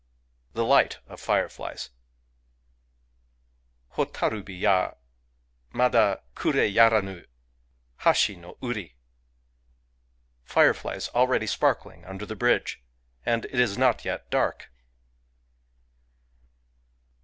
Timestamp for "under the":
12.05-12.35